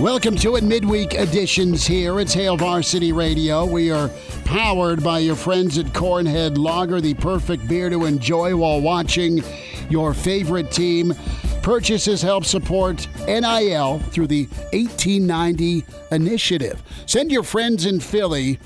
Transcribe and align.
Welcome 0.00 0.36
to 0.36 0.56
it, 0.56 0.64
midweek 0.64 1.12
editions 1.12 1.86
here. 1.86 2.20
It's 2.20 2.32
Hail 2.32 2.56
Varsity 2.56 3.12
Radio. 3.12 3.66
We 3.66 3.90
are 3.90 4.08
powered 4.46 5.04
by 5.04 5.18
your 5.18 5.36
friends 5.36 5.76
at 5.76 5.92
Cornhead 5.92 6.56
Lager, 6.56 7.02
the 7.02 7.12
perfect 7.12 7.68
beer 7.68 7.90
to 7.90 8.06
enjoy 8.06 8.56
while 8.56 8.80
watching 8.80 9.44
your 9.90 10.14
favorite 10.14 10.70
team. 10.70 11.12
Purchases 11.60 12.22
help 12.22 12.46
support 12.46 13.08
NIL 13.26 13.98
through 13.98 14.28
the 14.28 14.46
1890 14.72 15.84
initiative. 16.10 16.82
Send 17.04 17.30
your 17.30 17.42
friends 17.42 17.84
in 17.84 18.00
Philly 18.00 18.58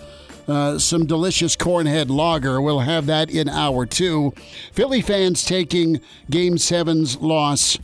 uh, 0.46 0.78
some 0.78 1.04
delicious 1.04 1.56
Cornhead 1.56 2.10
Lager. 2.10 2.60
We'll 2.60 2.78
have 2.78 3.06
that 3.06 3.28
in 3.28 3.48
hour 3.48 3.86
two. 3.86 4.34
Philly 4.70 5.02
fans 5.02 5.44
taking 5.44 6.00
Game 6.30 6.54
7's 6.54 7.16
loss, 7.16 7.76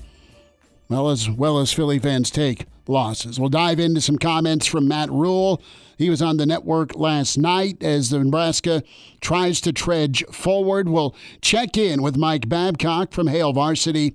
well, 0.89 1.11
as 1.11 1.29
well 1.29 1.59
as 1.59 1.73
Philly 1.73 1.99
fans 1.99 2.31
take 2.31 2.67
losses. 2.91 3.41
We'll 3.41 3.49
dive 3.49 3.81
into 3.81 4.01
some 4.01 4.19
comments 4.19 4.67
from 4.67 4.89
Matt 4.89 5.11
Rhule. 5.11 5.63
He 5.97 6.11
was 6.11 6.23
on 6.23 6.39
the 6.39 6.47
network 6.47 6.97
last 6.97 7.37
night 7.37 7.83
as 7.83 8.09
the 8.09 8.19
Nebraska 8.19 8.83
tries 9.21 9.61
to 9.61 9.73
trudge 9.73 10.25
forward. 10.33 10.89
We'll 10.89 11.15
check 11.43 11.77
in 11.77 12.03
with 12.03 12.17
Mike 12.17 12.49
Babcock 12.49 13.13
from 13.13 13.27
Hail 13.27 13.53
Varsity 13.53 14.15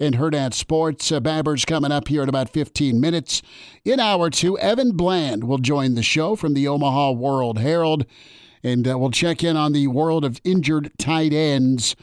and 0.00 0.14
Hurrdat 0.14 0.54
Sports. 0.54 1.12
Uh, 1.12 1.20
Babber's 1.20 1.66
coming 1.66 1.92
up 1.92 2.08
here 2.08 2.22
in 2.22 2.28
about 2.28 2.48
15 2.48 3.00
minutes. 3.00 3.42
In 3.84 4.00
hour 4.00 4.30
two, 4.30 4.58
Evan 4.58 4.92
Bland 4.92 5.44
will 5.44 5.58
join 5.58 5.94
the 5.94 6.02
show 6.02 6.36
from 6.36 6.54
the 6.54 6.66
Omaha 6.66 7.12
World 7.12 7.58
Herald, 7.58 8.06
and 8.62 8.88
uh, 8.88 8.98
we'll 8.98 9.10
check 9.10 9.44
in 9.44 9.58
on 9.58 9.72
the 9.72 9.88
world 9.88 10.24
of 10.24 10.40
injured 10.42 10.90
tight 10.98 11.34
ends 11.34 11.96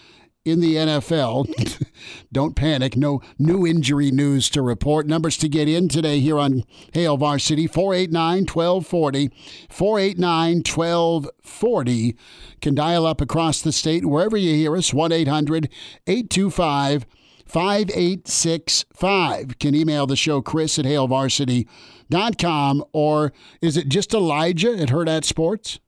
in 0.45 0.59
the 0.59 0.75
NFL. 0.75 1.87
Don't 2.31 2.55
panic. 2.55 2.95
No 2.97 3.21
new 3.39 3.65
injury 3.65 4.11
news 4.11 4.49
to 4.51 4.61
report. 4.61 5.07
Numbers 5.07 5.37
to 5.37 5.49
get 5.49 5.69
in 5.69 5.87
today 5.87 6.19
here 6.19 6.37
on 6.37 6.63
Hail 6.93 7.17
Varsity 7.17 7.65
489 7.67 8.45
1240. 8.45 9.31
489 9.69 10.57
1240. 10.57 12.15
Can 12.61 12.75
dial 12.75 13.05
up 13.05 13.21
across 13.21 13.61
the 13.61 13.71
state 13.71 14.05
wherever 14.05 14.35
you 14.37 14.55
hear 14.55 14.75
us 14.75 14.93
1 14.93 15.11
800 15.11 15.69
825 16.07 17.05
5865. 17.45 19.59
Can 19.59 19.75
email 19.75 20.07
the 20.07 20.15
show 20.15 20.41
Chris 20.41 20.79
at 20.79 20.85
hailvarsity.com 20.85 22.83
or 22.93 23.33
is 23.61 23.75
it 23.77 23.89
just 23.89 24.13
Elijah 24.13 24.77
at 24.77 24.89
Hurrdat 24.89 25.23
Sports? 25.23 25.79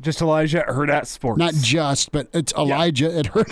Just 0.00 0.20
Elijah 0.20 0.60
at 0.60 0.68
Hurrdat 0.68 1.06
Sports. 1.06 1.38
Not 1.38 1.54
just, 1.54 2.12
but 2.12 2.28
it's 2.32 2.52
Elijah 2.54 3.10
yeah. 3.10 3.18
at 3.20 3.26
her. 3.26 3.44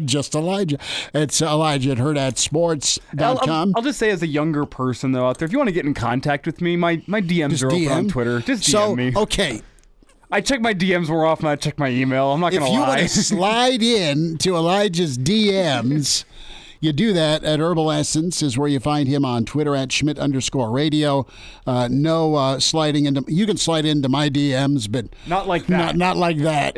just 0.00 0.34
Elijah. 0.34 0.78
It's 1.12 1.42
Elijah 1.42 1.92
at 1.92 1.98
hurrdatsports.com. 1.98 3.20
I'll, 3.20 3.50
I'll, 3.50 3.72
I'll 3.76 3.82
just 3.82 3.98
say, 3.98 4.10
as 4.10 4.22
a 4.22 4.26
younger 4.26 4.64
person, 4.64 5.12
though, 5.12 5.26
out 5.26 5.38
there, 5.38 5.46
if 5.46 5.52
you 5.52 5.58
want 5.58 5.68
to 5.68 5.74
get 5.74 5.84
in 5.84 5.94
contact 5.94 6.46
with 6.46 6.60
me, 6.60 6.76
my, 6.76 7.02
my 7.06 7.20
DMs 7.20 7.50
just 7.50 7.64
are 7.64 7.70
DM. 7.70 7.86
open 7.86 7.98
on 7.98 8.08
Twitter. 8.08 8.40
Just 8.40 8.62
DM 8.62 8.70
so, 8.70 8.96
me. 8.96 9.12
Okay. 9.14 9.60
I 10.30 10.40
check 10.40 10.60
my 10.60 10.74
DMs 10.74 11.08
more 11.08 11.24
often 11.24 11.44
than 11.44 11.52
I 11.52 11.56
check 11.56 11.78
my 11.78 11.88
email. 11.88 12.32
I'm 12.32 12.40
not 12.40 12.52
going 12.52 12.64
to 12.64 12.68
lie. 12.68 12.72
If 12.72 12.74
you 12.74 12.80
want 12.80 13.00
to 13.00 13.08
slide 13.08 13.82
in 13.82 14.38
to 14.38 14.56
Elijah's 14.56 15.18
DMs, 15.18 16.24
you 16.80 16.92
do 16.92 17.12
that 17.12 17.44
at 17.44 17.60
Herbal 17.60 17.90
Essence 17.90 18.42
is 18.42 18.58
where 18.58 18.68
you 18.68 18.80
find 18.80 19.08
him 19.08 19.24
on 19.24 19.44
Twitter 19.44 19.74
at 19.74 19.92
Schmidt 19.92 20.18
underscore 20.18 20.70
radio. 20.70 21.26
Uh, 21.66 21.88
no 21.90 22.34
uh, 22.34 22.60
sliding 22.60 23.06
into 23.06 23.24
you 23.28 23.46
can 23.46 23.56
slide 23.56 23.84
into 23.84 24.08
my 24.08 24.28
DMs, 24.28 24.90
but 24.90 25.06
not 25.26 25.46
like 25.46 25.66
that. 25.66 25.96
Not, 25.96 25.96
not 25.96 26.16
like 26.16 26.38
that. 26.38 26.76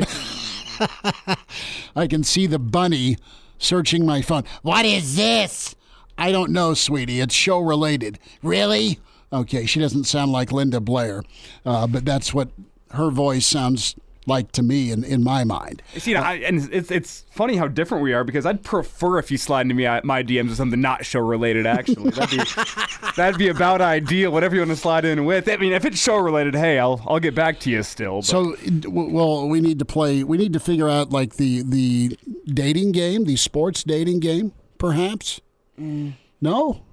I 1.97 2.07
can 2.07 2.23
see 2.23 2.47
the 2.47 2.59
bunny 2.59 3.17
searching 3.59 4.07
my 4.07 4.23
phone. 4.23 4.45
What 4.63 4.85
is 4.85 5.17
this? 5.17 5.75
I 6.17 6.33
don't 6.33 6.51
know, 6.51 6.75
sweetie. 6.75 7.21
It's 7.21 7.35
show 7.35 7.61
related. 7.61 8.19
Really? 8.43 8.99
Okay, 9.33 9.67
she 9.67 9.79
doesn't 9.79 10.05
sound 10.05 10.33
like 10.33 10.53
Linda 10.53 10.81
Blair, 10.81 11.23
uh, 11.65 11.87
but 11.87 12.05
that's 12.05 12.33
what 12.33 12.49
her 12.93 13.11
voice 13.11 13.47
sounds 13.47 13.95
like 14.29 14.53
to 14.53 14.63
me 14.63 14.93
in, 14.93 15.03
in 15.03 15.25
my 15.25 15.43
mind. 15.43 15.83
See, 15.97 16.15
uh, 16.15 16.23
I, 16.23 16.35
and 16.35 16.69
it's 16.73 16.91
it's 16.91 17.25
funny 17.31 17.57
how 17.57 17.67
different 17.67 18.05
we 18.05 18.13
are 18.13 18.23
because 18.23 18.47
I'd 18.47 18.63
prefer 18.63 19.19
if 19.19 19.31
you 19.31 19.39
slide 19.39 19.63
into 19.63 19.75
me 19.75 19.87
uh, 19.87 20.01
my 20.05 20.23
DMs 20.23 20.49
with 20.49 20.57
something 20.57 20.81
not 20.81 21.05
show 21.05 21.21
related. 21.21 21.67
Actually, 21.67 22.11
that'd 22.11 22.39
be 22.39 22.45
that'd 23.17 23.39
be 23.39 23.49
about 23.49 23.81
ideal. 23.81 24.31
Whatever 24.31 24.55
you 24.55 24.61
want 24.61 24.71
to 24.71 24.77
slide 24.77 25.05
in 25.05 25.25
with. 25.25 25.49
I 25.49 25.57
mean, 25.57 25.73
if 25.73 25.85
it's 25.85 25.99
show 25.99 26.17
related, 26.17 26.55
hey, 26.55 26.79
I'll 26.79 27.03
I'll 27.07 27.21
get 27.21 27.35
back 27.35 27.59
to 27.61 27.71
you 27.71 27.83
still. 27.83 28.17
But. 28.19 28.27
So, 28.27 28.57
well, 28.89 29.49
we 29.49 29.61
need 29.61 29.79
to 29.81 29.85
play. 29.85 30.23
We 30.23 30.39
need 30.39 30.53
to 30.53 30.61
figure 30.61 30.89
out 30.89 31.11
like 31.11 31.37
the 31.37 31.63
the 31.63 32.19
dating 32.47 32.93
game, 32.93 33.25
the 33.25 33.37
sports 33.37 33.83
dating 33.83 34.21
game, 34.21 34.53
perhaps. 34.79 35.41
Mm. 35.81 36.15
No. 36.41 36.85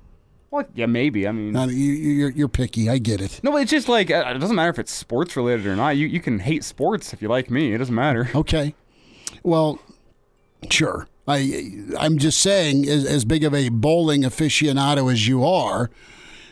Well, 0.55 0.65
yeah, 0.73 0.85
maybe. 0.85 1.27
I 1.27 1.33
mean, 1.33 1.51
no, 1.51 1.65
you, 1.65 1.91
you're 1.91 2.29
you're 2.29 2.47
picky. 2.47 2.89
I 2.89 2.97
get 2.97 3.19
it. 3.19 3.41
No, 3.43 3.51
but 3.51 3.57
it's 3.63 3.71
just 3.71 3.89
like 3.89 4.09
uh, 4.09 4.23
it 4.33 4.39
doesn't 4.39 4.55
matter 4.55 4.69
if 4.69 4.79
it's 4.79 4.93
sports 4.93 5.35
related 5.35 5.65
or 5.65 5.75
not. 5.75 5.97
You 5.97 6.07
you 6.07 6.21
can 6.21 6.39
hate 6.39 6.63
sports 6.63 7.11
if 7.11 7.21
you 7.21 7.27
like 7.27 7.51
me. 7.51 7.73
It 7.73 7.79
doesn't 7.79 7.93
matter. 7.93 8.29
Okay. 8.35 8.73
Well, 9.43 9.79
sure. 10.69 11.09
I 11.27 11.83
I'm 11.99 12.17
just 12.17 12.39
saying, 12.39 12.87
as 12.87 13.03
as 13.03 13.25
big 13.25 13.43
of 13.43 13.53
a 13.53 13.67
bowling 13.67 14.21
aficionado 14.21 15.11
as 15.11 15.27
you 15.27 15.43
are, 15.43 15.89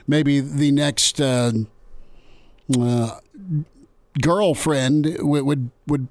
maybe 0.06 0.42
the 0.42 0.72
next 0.72 1.22
uh, 1.22 1.54
uh, 2.78 3.20
girlfriend 4.22 5.16
would, 5.22 5.44
would 5.46 5.72
would 5.88 6.08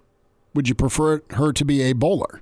would 0.55 0.67
you 0.67 0.75
prefer 0.75 1.21
her 1.31 1.53
to 1.53 1.65
be 1.65 1.83
a 1.83 1.93
bowler? 1.93 2.41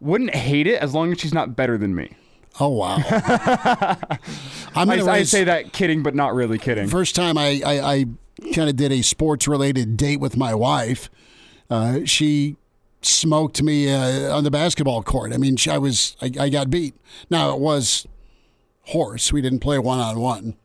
Wouldn't 0.00 0.34
hate 0.34 0.66
it 0.66 0.82
as 0.82 0.94
long 0.94 1.12
as 1.12 1.20
she's 1.20 1.34
not 1.34 1.54
better 1.54 1.78
than 1.78 1.94
me. 1.94 2.16
Oh 2.60 2.68
wow! 2.68 2.96
I'm 4.76 4.88
I, 4.90 5.00
I 5.02 5.22
say 5.24 5.44
that 5.44 5.72
kidding, 5.72 6.02
but 6.02 6.14
not 6.14 6.34
really 6.34 6.58
kidding. 6.58 6.88
First 6.88 7.16
time 7.16 7.36
I 7.36 7.60
I, 7.64 7.92
I 7.92 8.04
kind 8.54 8.68
of 8.68 8.76
did 8.76 8.92
a 8.92 9.02
sports 9.02 9.48
related 9.48 9.96
date 9.96 10.20
with 10.20 10.36
my 10.36 10.54
wife. 10.54 11.10
Uh, 11.68 12.00
she 12.04 12.56
smoked 13.02 13.62
me 13.62 13.90
uh, 13.92 14.36
on 14.36 14.44
the 14.44 14.50
basketball 14.50 15.02
court. 15.02 15.32
I 15.32 15.36
mean, 15.36 15.56
I 15.68 15.78
was 15.78 16.16
I, 16.22 16.30
I 16.38 16.48
got 16.48 16.70
beat. 16.70 16.94
Now 17.28 17.54
it 17.54 17.60
was 17.60 18.06
horse. 18.82 19.32
We 19.32 19.40
didn't 19.40 19.60
play 19.60 19.78
one 19.78 19.98
on 19.98 20.20
one. 20.20 20.56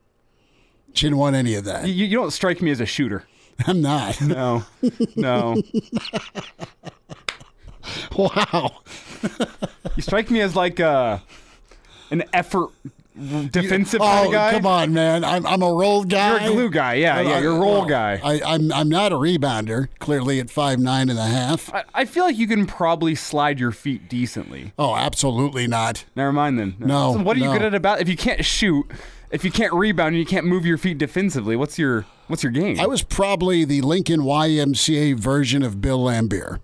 She 0.94 1.06
didn't 1.06 1.18
want 1.18 1.36
any 1.36 1.56
of 1.56 1.66
that. 1.66 1.88
You, 1.88 2.06
you 2.06 2.18
don't 2.18 2.32
strike 2.32 2.62
me 2.62 2.72
as 2.72 2.80
a 2.80 2.86
shooter. 2.86 3.26
I'm 3.68 3.82
not. 3.82 4.20
No, 4.22 4.64
no. 5.16 5.62
wow. 8.18 8.82
you 9.96 10.02
strike 10.02 10.32
me 10.32 10.42
as 10.42 10.56
like 10.56 10.80
a 10.80 11.22
an 12.12 12.24
effort 12.34 12.70
defensive 13.20 14.00
oh, 14.02 14.32
guy. 14.32 14.52
come 14.52 14.66
on, 14.66 14.94
man! 14.94 15.24
I'm, 15.24 15.46
I'm 15.46 15.62
a 15.62 15.72
roll 15.72 16.04
guy. 16.04 16.44
You're 16.44 16.52
a 16.52 16.54
glue 16.54 16.70
guy, 16.70 16.94
yeah, 16.96 17.20
yeah. 17.20 17.40
You're 17.40 17.56
a 17.56 17.60
roll 17.60 17.86
guy. 17.86 18.20
I, 18.24 18.42
I'm 18.46 18.72
I'm 18.72 18.90
not 18.90 19.12
a 19.12 19.16
rebounder. 19.16 19.88
Clearly, 20.00 20.40
at 20.40 20.50
five 20.50 20.80
nine 20.80 21.10
and 21.10 21.20
a 21.20 21.26
half. 21.26 21.74
I, 21.74 21.84
I 21.94 22.06
feel 22.06 22.24
like 22.24 22.38
you 22.38 22.48
can 22.48 22.66
probably 22.66 23.16
slide 23.16 23.60
your 23.60 23.72
feet 23.72 24.10
decently. 24.10 24.74
Oh, 24.78 24.96
absolutely 24.96 25.68
not. 25.68 26.06
Never 26.16 26.32
mind 26.32 26.60
then. 26.60 26.76
No. 26.80 27.14
So 27.14 27.24
what 27.24 27.38
are 27.38 27.40
no. 27.40 27.52
you 27.52 27.60
good 27.60 27.66
at 27.66 27.74
about? 27.74 28.02
If 28.02 28.08
you 28.08 28.18
can't 28.18 28.46
shoot, 28.46 28.90
if 29.32 29.44
you 29.44 29.52
can't 29.52 29.74
rebound, 29.74 30.10
and 30.10 30.18
you 30.18 30.26
can't 30.26 30.46
move 30.46 30.66
your 30.66 30.78
feet 30.78 30.98
defensively, 30.98 31.56
what's 31.56 31.78
your 31.78 32.06
what's 32.28 32.44
your 32.44 32.52
game? 32.52 32.80
I 32.80 32.88
was 32.88 33.04
probably 33.04 33.66
the 33.66 33.82
Lincoln 33.82 34.22
YMCA 34.22 35.16
version 35.16 35.64
of 35.64 35.82
Bill 35.82 36.00
Laimbeer. 36.00 36.60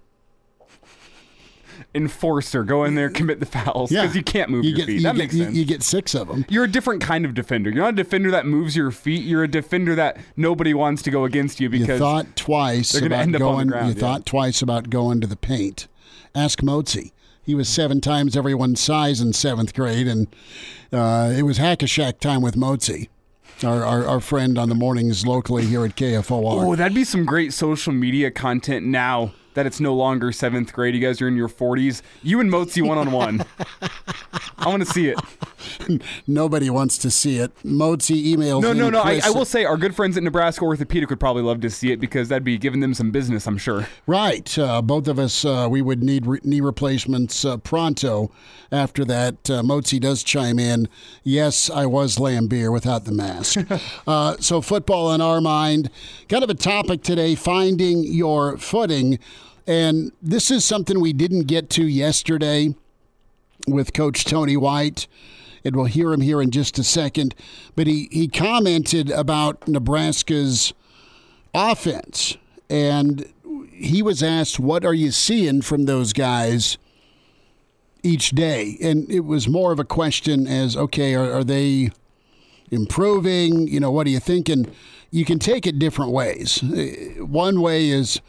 Enforcer. 1.95 2.63
Go 2.63 2.83
in 2.83 2.95
there, 2.95 3.09
commit 3.09 3.39
the 3.39 3.45
fouls 3.45 3.89
because 3.89 4.15
you 4.15 4.23
can't 4.23 4.49
move 4.49 4.65
your 4.65 4.75
get, 4.75 4.85
feet. 4.87 4.95
You 4.97 5.01
That 5.03 5.15
get, 5.15 5.17
makes 5.17 5.33
you, 5.33 5.43
sense. 5.45 5.55
You 5.55 5.65
get 5.65 5.81
six 5.83 6.13
of 6.13 6.27
them. 6.27 6.45
You're 6.49 6.65
a 6.65 6.71
different 6.71 7.01
kind 7.01 7.25
of 7.25 7.33
defender. 7.33 7.69
You're 7.69 7.83
not 7.83 7.93
a 7.93 7.95
defender 7.97 8.31
that 8.31 8.45
moves 8.45 8.75
your 8.75 8.91
feet. 8.91 9.23
You're 9.23 9.43
a 9.43 9.47
defender 9.47 9.95
that 9.95 10.17
nobody 10.35 10.73
wants 10.73 11.01
to 11.03 11.11
go 11.11 11.23
against 11.25 11.59
you 11.59 11.69
because 11.69 11.87
You 11.87 11.97
thought 11.97 12.35
twice 12.35 12.91
they're 12.91 13.05
about 13.05 13.19
end 13.21 13.35
up 13.35 13.41
on 13.41 13.47
the 13.47 13.53
going. 13.55 13.67
ground, 13.69 13.87
you 13.87 13.93
yeah. 13.95 13.99
thought 14.01 14.25
twice 14.25 14.61
about 14.61 14.89
going 14.89 15.21
to 15.21 15.27
the 15.27 15.35
paint. 15.37 15.87
Ask 16.35 16.59
Motzi. 16.61 17.11
He 17.43 17.53
was 17.55 17.69
seven 17.69 18.01
times 18.01 18.35
everyone's 18.35 18.79
size 18.81 19.21
in 19.21 19.31
seventh 19.31 19.73
grade, 19.75 20.07
and 20.07 20.27
uh, 20.91 21.31
it 21.37 21.43
was 21.43 21.57
hack 21.57 21.83
a 21.83 21.85
Shaq 21.85 22.19
time 22.19 22.41
with 22.41 22.55
Motzi, 22.55 23.07
our, 23.63 23.83
our 23.83 24.05
our 24.07 24.19
friend 24.19 24.57
on 24.57 24.67
the 24.67 24.73
mornings 24.75 25.27
locally 25.27 25.63
here 25.65 25.85
at 25.85 25.95
KFOR. 25.95 26.63
Oh, 26.65 26.75
that'd 26.75 26.95
be 26.95 27.03
some 27.03 27.23
great 27.23 27.53
social 27.53 27.93
media 27.93 28.31
content 28.31 28.87
now 28.87 29.31
that 29.55 29.65
it's 29.65 29.79
no 29.79 29.93
longer 29.93 30.31
seventh 30.31 30.71
grade. 30.71 30.93
You 30.93 31.01
guys 31.01 31.21
are 31.21 31.27
in 31.27 31.35
your 31.35 31.49
40s. 31.49 32.01
You 32.23 32.39
and 32.39 32.51
Motzi 32.51 32.81
one 32.87 32.97
on 32.97 33.11
one. 33.11 33.43
I 34.57 34.69
want 34.69 34.85
to 34.85 34.91
see 34.91 35.07
it. 35.07 35.19
Nobody 36.27 36.69
wants 36.69 36.97
to 36.99 37.11
see 37.11 37.37
it. 37.37 37.55
Motzi 37.63 38.33
emails. 38.33 38.61
No, 38.61 38.73
no, 38.73 38.89
no. 38.89 39.01
I, 39.01 39.21
I 39.23 39.29
will 39.29 39.45
say 39.45 39.65
our 39.65 39.77
good 39.77 39.95
friends 39.95 40.17
at 40.17 40.23
Nebraska 40.23 40.63
Orthopedic 40.63 41.09
would 41.09 41.19
probably 41.19 41.43
love 41.43 41.61
to 41.61 41.69
see 41.69 41.91
it 41.91 41.99
because 41.99 42.29
that'd 42.29 42.43
be 42.43 42.57
giving 42.57 42.79
them 42.79 42.93
some 42.93 43.11
business, 43.11 43.47
I'm 43.47 43.57
sure. 43.57 43.87
Right. 44.07 44.57
Uh, 44.57 44.81
both 44.81 45.07
of 45.07 45.19
us, 45.19 45.45
uh, 45.45 45.67
we 45.69 45.81
would 45.81 46.03
need 46.03 46.25
re- 46.25 46.39
knee 46.43 46.61
replacements 46.61 47.45
uh, 47.45 47.57
pronto. 47.57 48.31
After 48.71 49.05
that, 49.05 49.49
uh, 49.49 49.61
Motzi 49.61 49.99
does 49.99 50.23
chime 50.23 50.59
in. 50.59 50.87
Yes, 51.23 51.69
I 51.69 51.85
was 51.85 52.17
Laimbeer 52.17 52.71
without 52.71 53.05
the 53.05 53.11
mask. 53.11 53.59
uh, 54.07 54.37
so, 54.39 54.61
football 54.61 55.13
in 55.13 55.21
our 55.21 55.41
mind. 55.41 55.89
Kind 56.29 56.43
of 56.43 56.49
a 56.49 56.55
topic 56.55 57.03
today 57.03 57.35
finding 57.35 58.03
your 58.03 58.57
footing. 58.57 59.19
And 59.67 60.11
this 60.21 60.51
is 60.51 60.63
something 60.63 60.99
we 60.99 61.13
didn't 61.13 61.43
get 61.43 61.69
to 61.71 61.87
yesterday 61.87 62.75
with 63.67 63.93
Coach 63.93 64.25
Tony 64.25 64.57
White. 64.57 65.07
And 65.65 65.75
we'll 65.75 65.85
hear 65.85 66.13
him 66.13 66.21
here 66.21 66.41
in 66.41 66.51
just 66.51 66.77
a 66.77 66.83
second. 66.83 67.33
But 67.75 67.87
he, 67.87 68.07
he 68.11 68.27
commented 68.27 69.09
about 69.09 69.67
Nebraska's 69.67 70.73
offense. 71.53 72.37
And 72.69 73.33
he 73.73 74.01
was 74.01 74.23
asked, 74.23 74.59
What 74.59 74.85
are 74.85 74.93
you 74.93 75.11
seeing 75.11 75.61
from 75.61 75.85
those 75.85 76.13
guys 76.13 76.77
each 78.03 78.29
day? 78.29 78.77
And 78.81 79.09
it 79.09 79.21
was 79.21 79.47
more 79.47 79.71
of 79.71 79.79
a 79.79 79.83
question 79.83 80.47
as, 80.47 80.77
okay, 80.77 81.15
are, 81.15 81.31
are 81.31 81.43
they 81.43 81.89
improving? 82.71 83.67
You 83.67 83.79
know, 83.79 83.91
what 83.91 84.07
are 84.07 84.11
you 84.11 84.19
thinking? 84.19 84.71
You 85.11 85.25
can 85.25 85.39
take 85.39 85.65
it 85.65 85.79
different 85.79 86.11
ways. 86.11 86.61
One 87.19 87.61
way 87.61 87.89
is 87.89 88.21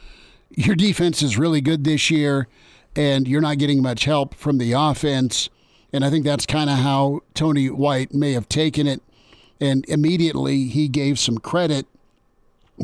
your 0.51 0.77
defense 0.77 1.23
is 1.23 1.37
really 1.37 1.61
good 1.61 1.85
this 1.85 2.11
year, 2.11 2.49
and 2.95 3.27
you're 3.27 3.41
not 3.41 3.59
getting 3.59 3.83
much 3.83 4.05
help 4.05 4.35
from 4.35 4.59
the 4.59 4.73
offense. 4.73 5.51
And 5.97 6.05
I 6.05 6.11
think 6.11 6.27
that's 6.27 6.45
kind 6.45 6.69
of 6.69 6.77
how 6.77 7.23
Tony 7.33 7.71
White 7.71 8.13
may 8.13 8.33
have 8.33 8.51
taken 8.51 8.87
it. 8.87 9.01
And 9.63 9.83
immediately 9.89 10.65
he 10.65 10.89
gave 10.89 11.19
some 11.19 11.39
credit 11.39 11.87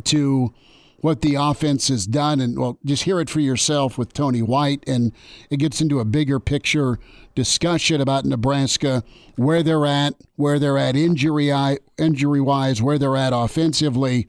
to 0.05 0.55
what 1.03 1.21
the 1.21 1.35
offense 1.35 1.89
has 1.89 2.07
done. 2.07 2.41
And 2.41 2.59
well, 2.59 2.79
just 2.87 3.03
hear 3.03 3.21
it 3.21 3.29
for 3.29 3.41
yourself 3.41 3.99
with 3.99 4.15
Tony 4.15 4.41
White. 4.41 4.83
And 4.87 5.13
it 5.51 5.59
gets 5.59 5.83
into 5.83 6.01
a 6.01 6.07
bigger 6.07 6.41
picture 6.41 6.99
discussion 7.35 8.01
about 8.01 8.25
Nebraska, 8.25 9.05
where 9.37 9.63
they're 9.63 9.85
at, 9.85 10.15
where 10.37 10.59
they're 10.59 10.79
at 10.79 10.97
injury 10.97 11.51
injury 11.99 12.41
wise, 12.41 12.81
where 12.81 12.99
they're 12.99 13.19
at 13.19 13.35
offensively, 13.35 14.27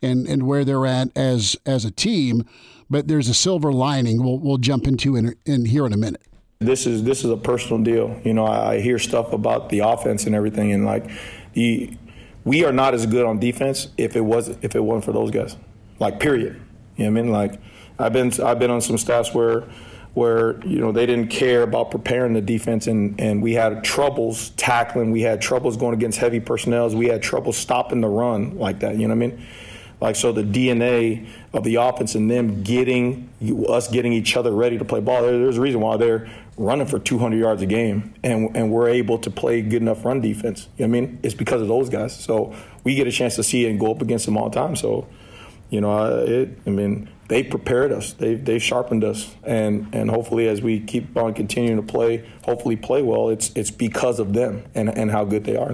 and, 0.00 0.26
and 0.26 0.44
where 0.44 0.64
they're 0.64 0.86
at 0.86 1.14
as 1.14 1.54
as 1.66 1.84
a 1.84 1.90
team. 1.90 2.46
But 2.88 3.08
there's 3.08 3.28
a 3.28 3.34
silver 3.34 3.72
lining 3.72 4.22
we'll, 4.24 4.38
we'll 4.38 4.56
jump 4.56 4.86
into 4.86 5.16
in, 5.16 5.34
in 5.44 5.66
here 5.66 5.84
in 5.84 5.92
a 5.92 5.98
minute. 5.98 6.22
This 6.62 6.86
is 6.86 7.02
this 7.04 7.24
is 7.24 7.30
a 7.30 7.36
personal 7.36 7.82
deal. 7.82 8.20
You 8.24 8.34
know, 8.34 8.44
I, 8.44 8.74
I 8.74 8.80
hear 8.80 8.98
stuff 8.98 9.32
about 9.32 9.68
the 9.68 9.80
offense 9.80 10.24
and 10.26 10.34
everything, 10.34 10.72
and 10.72 10.84
like, 10.84 11.10
the, 11.54 11.96
we 12.44 12.64
are 12.64 12.72
not 12.72 12.94
as 12.94 13.06
good 13.06 13.24
on 13.24 13.38
defense 13.38 13.88
if 13.96 14.16
it 14.16 14.20
was 14.20 14.48
if 14.62 14.74
it 14.74 14.80
wasn't 14.80 15.04
for 15.04 15.12
those 15.12 15.30
guys. 15.30 15.56
Like, 15.98 16.20
period. 16.20 16.60
You 16.96 17.04
know 17.04 17.12
what 17.12 17.18
I 17.18 17.22
mean? 17.22 17.32
Like, 17.32 17.60
I've 17.98 18.12
been 18.12 18.32
I've 18.42 18.58
been 18.58 18.70
on 18.70 18.80
some 18.80 18.98
staffs 18.98 19.34
where 19.34 19.64
where 20.14 20.64
you 20.66 20.78
know 20.78 20.92
they 20.92 21.06
didn't 21.06 21.28
care 21.28 21.62
about 21.62 21.90
preparing 21.90 22.34
the 22.34 22.40
defense, 22.40 22.86
and 22.86 23.20
and 23.20 23.42
we 23.42 23.54
had 23.54 23.82
troubles 23.84 24.50
tackling. 24.50 25.10
We 25.10 25.22
had 25.22 25.40
troubles 25.40 25.76
going 25.76 25.94
against 25.94 26.18
heavy 26.18 26.40
personnel, 26.40 26.88
We 26.90 27.06
had 27.06 27.22
trouble 27.22 27.52
stopping 27.52 28.00
the 28.00 28.08
run 28.08 28.58
like 28.58 28.80
that. 28.80 28.96
You 28.96 29.08
know 29.08 29.14
what 29.14 29.24
I 29.24 29.28
mean? 29.28 29.46
Like 30.02 30.16
so, 30.16 30.32
the 30.32 30.42
DNA 30.42 31.28
of 31.52 31.62
the 31.62 31.76
offense 31.76 32.16
and 32.16 32.28
them 32.28 32.64
getting 32.64 33.30
us 33.68 33.86
getting 33.86 34.12
each 34.12 34.36
other 34.36 34.50
ready 34.50 34.76
to 34.76 34.84
play 34.84 34.98
ball. 34.98 35.22
There's 35.22 35.58
a 35.58 35.60
reason 35.60 35.80
why 35.80 35.96
they're 35.96 36.28
running 36.56 36.88
for 36.88 36.98
200 36.98 37.36
yards 37.36 37.62
a 37.62 37.66
game, 37.66 38.12
and 38.24 38.54
and 38.56 38.72
we're 38.72 38.88
able 38.88 39.18
to 39.18 39.30
play 39.30 39.62
good 39.62 39.80
enough 39.80 40.04
run 40.04 40.20
defense. 40.20 40.66
You 40.76 40.88
know 40.88 40.96
I 40.96 41.00
mean? 41.00 41.20
It's 41.22 41.34
because 41.34 41.62
of 41.62 41.68
those 41.68 41.88
guys. 41.88 42.18
So 42.18 42.52
we 42.82 42.96
get 42.96 43.06
a 43.06 43.12
chance 43.12 43.36
to 43.36 43.44
see 43.44 43.64
it 43.64 43.70
and 43.70 43.78
go 43.78 43.92
up 43.92 44.02
against 44.02 44.26
them 44.26 44.36
all 44.36 44.50
the 44.50 44.58
time. 44.58 44.74
So, 44.74 45.06
you 45.70 45.80
know, 45.80 45.92
uh, 45.92 46.24
it. 46.26 46.58
I 46.66 46.70
mean, 46.70 47.08
they 47.28 47.44
prepared 47.44 47.92
us. 47.92 48.12
They 48.12 48.34
they 48.34 48.58
sharpened 48.58 49.04
us, 49.04 49.32
and 49.44 49.88
and 49.94 50.10
hopefully 50.10 50.48
as 50.48 50.62
we 50.62 50.80
keep 50.80 51.16
on 51.16 51.32
continuing 51.32 51.76
to 51.76 51.86
play, 51.86 52.28
hopefully 52.42 52.74
play 52.74 53.02
well. 53.02 53.28
It's 53.28 53.52
it's 53.54 53.70
because 53.70 54.18
of 54.18 54.32
them 54.32 54.64
and 54.74 54.88
and 54.98 55.12
how 55.12 55.24
good 55.24 55.44
they 55.44 55.54
are. 55.54 55.72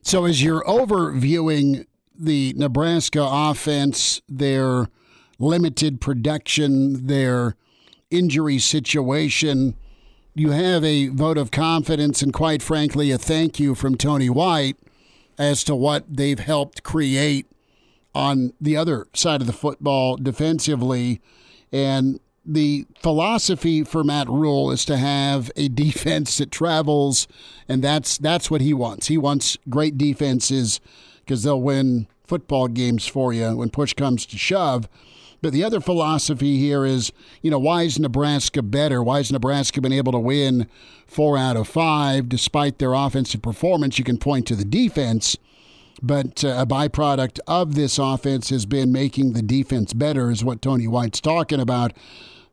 So 0.00 0.24
as 0.24 0.42
you're 0.42 0.64
overviewing 0.64 1.84
the 2.16 2.54
Nebraska 2.56 3.26
offense, 3.30 4.22
their 4.28 4.88
limited 5.38 6.00
production, 6.00 7.06
their 7.06 7.56
injury 8.10 8.58
situation, 8.58 9.74
you 10.34 10.50
have 10.50 10.84
a 10.84 11.08
vote 11.08 11.38
of 11.38 11.50
confidence 11.50 12.22
and, 12.22 12.32
quite 12.32 12.62
frankly, 12.62 13.10
a 13.10 13.18
thank 13.18 13.60
you 13.60 13.74
from 13.74 13.96
Tony 13.96 14.28
White 14.28 14.76
as 15.38 15.64
to 15.64 15.74
what 15.74 16.04
they've 16.08 16.38
helped 16.38 16.82
create 16.82 17.46
on 18.14 18.52
the 18.60 18.76
other 18.76 19.06
side 19.14 19.40
of 19.40 19.46
the 19.46 19.52
football 19.52 20.16
defensively. 20.16 21.20
And 21.72 22.20
the 22.44 22.86
philosophy 23.00 23.84
for 23.84 24.04
Matt 24.04 24.28
Rhule 24.28 24.70
is 24.70 24.84
to 24.86 24.96
have 24.96 25.50
a 25.56 25.68
defense 25.84 26.38
that 26.38 26.50
travels, 26.50 27.26
and 27.68 27.82
that's 27.82 28.18
that's 28.18 28.50
what 28.50 28.60
he 28.60 28.74
wants. 28.74 29.08
He 29.08 29.18
wants 29.18 29.56
great 29.68 29.96
defenses 29.96 30.80
because 31.24 31.42
they'll 31.42 31.60
win 31.60 32.06
football 32.26 32.68
games 32.68 33.06
for 33.06 33.32
you 33.32 33.56
when 33.56 33.70
push 33.70 33.92
comes 33.92 34.26
to 34.26 34.38
shove. 34.38 34.88
But 35.42 35.52
the 35.52 35.62
other 35.62 35.80
philosophy 35.80 36.56
here 36.56 36.86
is, 36.86 37.12
you 37.42 37.50
know, 37.50 37.58
why 37.58 37.82
is 37.82 37.98
Nebraska 37.98 38.62
better? 38.62 39.02
Why 39.02 39.18
has 39.18 39.30
Nebraska 39.30 39.80
been 39.82 39.92
able 39.92 40.12
to 40.12 40.18
win 40.18 40.66
four 41.06 41.36
out 41.36 41.58
of 41.58 41.68
five 41.68 42.30
despite 42.30 42.78
their 42.78 42.94
offensive 42.94 43.42
performance? 43.42 43.98
You 43.98 44.04
can 44.04 44.16
point 44.16 44.46
to 44.46 44.56
the 44.56 44.64
defense, 44.64 45.36
but 46.02 46.42
uh, 46.44 46.56
a 46.60 46.66
byproduct 46.66 47.40
of 47.46 47.74
this 47.74 47.98
offense 47.98 48.48
has 48.48 48.64
been 48.64 48.90
making 48.90 49.34
the 49.34 49.42
defense 49.42 49.92
better, 49.92 50.30
is 50.30 50.42
what 50.42 50.62
Tony 50.62 50.88
White's 50.88 51.20
talking 51.20 51.60
about. 51.60 51.92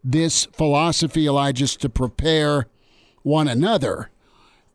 This 0.04 0.46
philosophy, 0.48 1.28
Elijah, 1.28 1.64
is 1.64 1.78
to 1.78 1.88
prepare 1.88 2.68
one 3.24 3.48
another. 3.48 4.10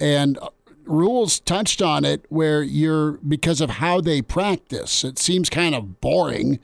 And 0.01 0.39
Rhule's 0.87 1.41
touched 1.41 1.83
on 1.83 2.05
it 2.05 2.25
where 2.29 2.63
you're 2.63 3.13
because 3.19 3.61
of 3.61 3.71
how 3.71 4.01
they 4.01 4.23
practice. 4.23 5.05
It 5.05 5.19
seems 5.19 5.51
kind 5.51 5.75
of 5.75 6.01
boring 6.01 6.61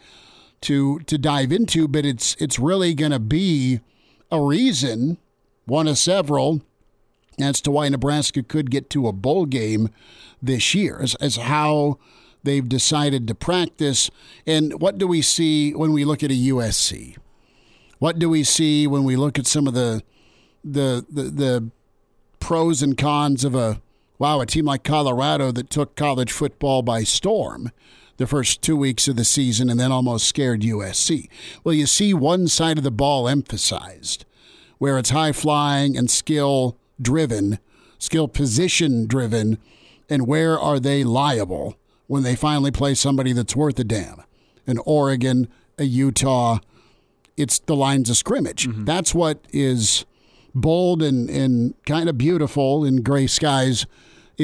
to 0.62 1.00
to 1.00 1.18
dive 1.18 1.52
into, 1.52 1.88
but 1.88 2.06
it's 2.06 2.36
it's 2.38 2.58
really 2.58 2.94
going 2.94 3.12
to 3.12 3.18
be 3.18 3.80
a 4.30 4.40
reason, 4.40 5.18
one 5.66 5.86
of 5.86 5.98
several, 5.98 6.62
as 7.38 7.60
to 7.60 7.70
why 7.70 7.88
Nebraska 7.88 8.42
could 8.42 8.70
get 8.70 8.88
to 8.90 9.06
a 9.06 9.12
bowl 9.12 9.44
game 9.44 9.90
this 10.40 10.74
year, 10.74 10.98
as, 11.02 11.14
as 11.16 11.36
how 11.36 11.98
they've 12.42 12.68
decided 12.68 13.28
to 13.28 13.34
practice. 13.34 14.10
And 14.46 14.80
what 14.80 14.98
do 14.98 15.06
we 15.06 15.22
see 15.22 15.74
when 15.74 15.92
we 15.92 16.04
look 16.04 16.22
at 16.22 16.30
a 16.30 16.34
USC? 16.34 17.16
What 17.98 18.18
do 18.18 18.28
we 18.28 18.42
see 18.42 18.86
when 18.86 19.04
we 19.04 19.16
look 19.16 19.38
at 19.38 19.46
some 19.46 19.66
of 19.66 19.74
the 19.74 20.02
the 20.64 21.04
the, 21.10 21.22
the 21.24 21.70
pros 22.40 22.82
and 22.82 22.96
cons 22.96 23.44
of 23.44 23.54
a 23.54 23.80
wow, 24.22 24.40
a 24.40 24.46
team 24.46 24.66
like 24.66 24.84
Colorado 24.84 25.50
that 25.50 25.68
took 25.68 25.96
college 25.96 26.30
football 26.30 26.80
by 26.80 27.02
storm 27.02 27.72
the 28.18 28.26
first 28.26 28.62
two 28.62 28.76
weeks 28.76 29.08
of 29.08 29.16
the 29.16 29.24
season 29.24 29.68
and 29.68 29.80
then 29.80 29.90
almost 29.90 30.28
scared 30.28 30.60
USC. 30.60 31.28
Well, 31.64 31.74
you 31.74 31.86
see 31.86 32.14
one 32.14 32.46
side 32.46 32.78
of 32.78 32.84
the 32.84 32.92
ball 32.92 33.28
emphasized, 33.28 34.24
where 34.78 34.96
it's 34.96 35.10
high 35.10 35.32
flying 35.32 35.96
and 35.96 36.08
skill 36.08 36.76
driven, 37.00 37.58
skill 37.98 38.28
position 38.28 39.08
driven, 39.08 39.58
and 40.08 40.28
where 40.28 40.56
are 40.56 40.78
they 40.78 41.02
liable 41.02 41.76
when 42.06 42.22
they 42.22 42.36
finally 42.36 42.70
play 42.70 42.94
somebody 42.94 43.32
that's 43.32 43.56
worth 43.56 43.76
a 43.80 43.84
damn? 43.84 44.22
An 44.68 44.78
Oregon, 44.86 45.48
a 45.78 45.84
Utah, 45.84 46.60
it's 47.36 47.58
the 47.58 47.74
lines 47.74 48.08
of 48.08 48.16
scrimmage. 48.16 48.68
Mm-hmm. 48.68 48.84
That's 48.84 49.16
what 49.16 49.44
is 49.52 50.04
bold 50.54 51.02
and, 51.02 51.28
and 51.28 51.74
kind 51.86 52.08
of 52.08 52.16
beautiful 52.16 52.84
in 52.84 53.02
gray 53.02 53.26
skies 53.26 53.84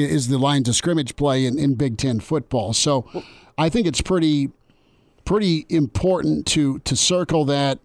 is 0.03 0.27
the 0.27 0.37
lines 0.37 0.69
of 0.69 0.75
scrimmage 0.75 1.15
play 1.15 1.45
in, 1.45 1.57
in 1.57 1.75
Big 1.75 1.97
Ten 1.97 2.19
football. 2.19 2.73
So 2.73 3.05
I 3.57 3.69
think 3.69 3.87
it's 3.87 4.01
pretty 4.01 4.49
pretty 5.25 5.65
important 5.69 6.47
to 6.47 6.79
to 6.79 6.95
circle 6.95 7.45
that 7.45 7.79